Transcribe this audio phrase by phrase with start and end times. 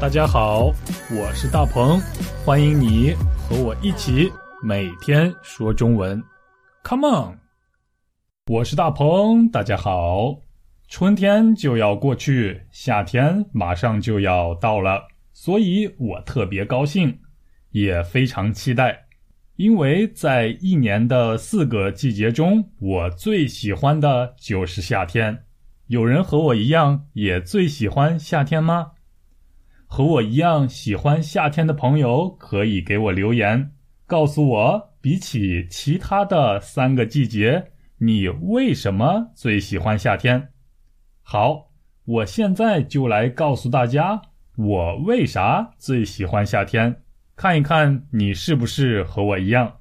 [0.00, 0.72] 大家好，
[1.10, 2.00] 我是大鹏，
[2.44, 4.30] 欢迎你和我一起
[4.62, 6.22] 每天说中文。
[6.84, 7.38] Come on，
[8.46, 10.36] 我是大鹏，大家好。
[10.86, 15.02] 春天就要过去，夏天马上就要到了，
[15.32, 17.18] 所以我特别高兴，
[17.70, 18.96] 也非常期待，
[19.56, 25.36] 因为在一年的四个季节中，我最喜欢的就是夏天。
[25.88, 28.92] 有人和我一样也最喜欢夏天吗？
[29.90, 33.72] 和我一样喜欢夏天的朋友可以给我留言，
[34.06, 40.50] 告诉我比起其他的三个季节，你为什么最喜欢夏天？
[41.22, 41.70] 好，
[42.04, 44.20] 我现在就来告诉大家
[44.56, 47.02] 我为啥最喜欢夏天，
[47.34, 49.78] 看一看你是不是和我一样。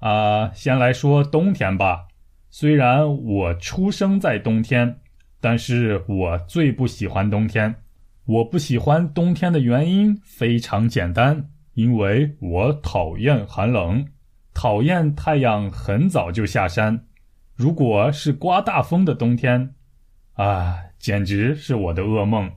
[0.00, 2.08] 啊，先来说冬天吧。
[2.50, 5.00] 虽然我出生在冬天，
[5.40, 7.74] 但是我最不喜欢冬天。
[8.26, 14.06] 我不喜欢冬天的原因非常简单，因为我讨厌寒冷，
[14.54, 17.06] 讨厌太阳很早就下山。
[17.54, 19.74] 如果是刮大风的冬天，
[20.32, 22.50] 啊，简直是我的噩梦。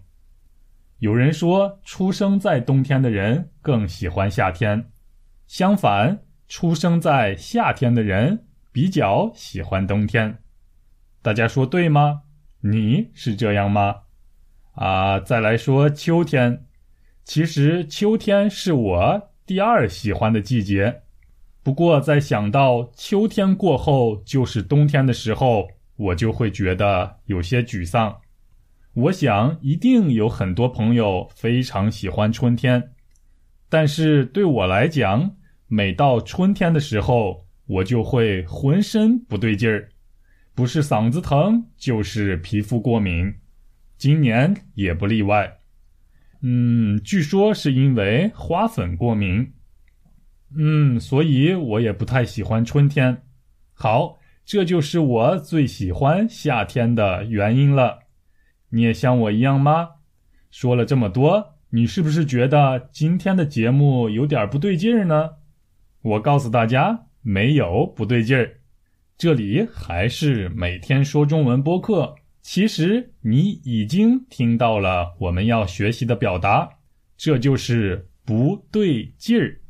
[1.00, 4.90] 有人说，出生在冬天的人更喜欢夏天，
[5.48, 10.40] 相反，出生在夏天的人比较喜欢冬天。
[11.22, 12.22] 大家说对吗？
[12.62, 14.07] 你是这样吗？
[14.78, 16.64] 啊，再来说秋天，
[17.24, 21.02] 其实秋天是我第二喜欢的季节。
[21.64, 28.16] 不过在想到秋天过后就是冬天的时候，我就会觉得有些沮丧。
[28.94, 32.92] 我想一定有很多朋友非常喜欢春天，
[33.70, 39.90] 但是对我来讲，每到春天的时候，我就会浑身不对劲儿，
[40.54, 43.34] 不是嗓子疼，就是皮肤过敏。
[43.98, 45.58] 今年也不例外，
[46.44, 49.54] 嗯，据说是因为花粉过敏，
[50.56, 53.24] 嗯，所以我也不太喜欢春天。
[53.74, 58.00] 好，这就是我最喜欢夏天的原因了。
[58.70, 59.90] 你也像我一样吗？
[60.52, 65.32] 说了这么多，你是不是觉得今天的节目有点不对劲儿呢？
[66.04, 68.60] 我告诉大家，没有不对劲儿，
[69.18, 72.16] 这里还是每天说中文播客。
[72.42, 76.70] 其实你已经听到了我们要学习的表达，
[77.18, 79.62] 这就是不对劲儿，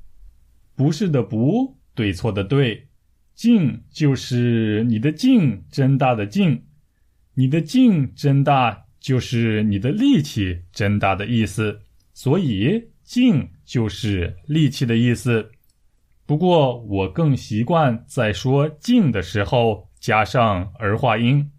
[0.76, 2.88] 不是的不对错的对，
[3.34, 6.64] 劲就是你的劲真大的劲，
[7.34, 11.82] 你的劲真大就是你的力气真大的意思，
[12.14, 15.52] 所以劲就是力气的意思。
[16.26, 21.50] 不过我更习惯在说劲的时候加上儿化音。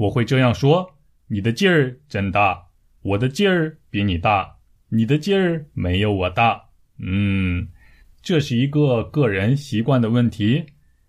[0.00, 0.94] 我会这样说
[1.28, 2.68] ：“你的劲儿真大，
[3.02, 4.56] 我的劲儿比你大，
[4.88, 7.68] 你的劲儿没有我大。”嗯，
[8.22, 10.64] 这是一个个人习惯的问题。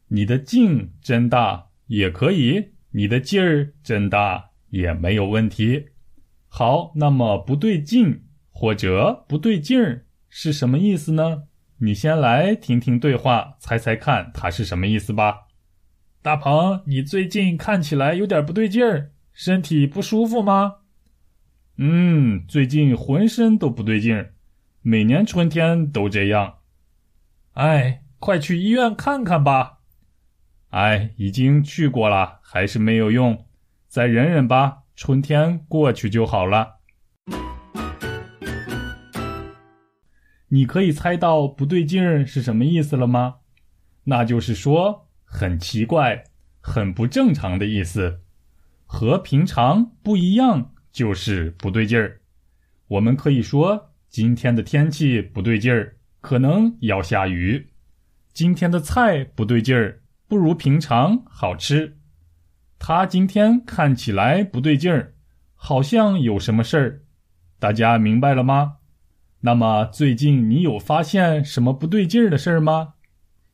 [0.09, 5.85] 你的劲真大也可以，你的劲儿真大也没有问题。
[6.49, 11.43] 好，那么不对劲或者不对劲儿是什么意思呢？
[11.77, 15.47] 你先来听听对话，猜猜看它是什么意思吧。
[16.23, 20.75] 大鹏，你最近看起来有点不对劲儿，身体不舒服吗？
[21.77, 24.35] 嗯，最近浑身都不对劲儿，
[24.83, 26.59] 每年春天都这样。
[27.53, 29.79] 哎，快去医院看看吧。
[30.69, 33.47] 哎，已经去过了，还是没有用，
[33.87, 36.81] 再忍忍吧，春天过去就好了。
[40.49, 43.37] 你可以猜到不对劲儿是什么意思了吗？
[44.03, 45.07] 那就是说。
[45.33, 46.25] 很奇怪，
[46.59, 48.19] 很不正常的意思，
[48.85, 52.19] 和平常不一样，就是不对劲儿。
[52.89, 57.69] 我们可以说今天的天气不对劲儿，可能要下雨。
[58.33, 61.97] 今天的菜不对劲儿，不如平常好吃。
[62.77, 65.13] 他今天看起来不对劲儿，
[65.55, 67.01] 好像有什么事儿。
[67.57, 68.79] 大家明白了吗？
[69.41, 72.95] 那么最近你有发现什么不对劲儿的事儿吗？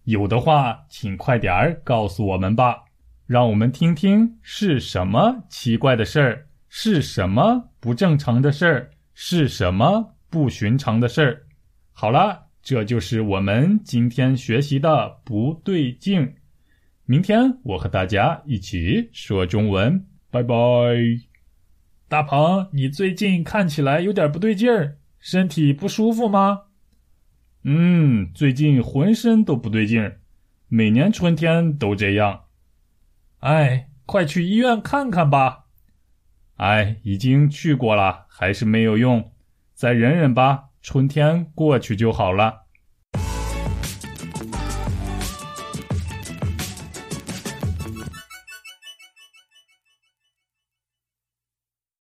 [0.07, 2.85] 有的话，请快点儿告诉我们吧，
[3.25, 11.43] 让我们听听是什么奇怪的事儿，是什么不正常的事儿，是什么不寻常的事儿。
[11.91, 16.35] 好了，这就是我们今天学习的不对劲。
[17.03, 20.55] 明天我和大家一起说中文，拜拜。
[22.07, 26.61] 大鹏，你最近看起来有点不对劲儿，身体不舒服吗？
[27.69, 30.21] 嗯，最近浑身都不对劲儿，
[30.69, 32.45] 每年春天都这样。
[33.39, 35.65] 哎，快去医院看看吧。
[36.55, 39.33] 哎，已经去过了，还是没有用，
[39.73, 42.66] 再忍忍吧，春天过去就好了。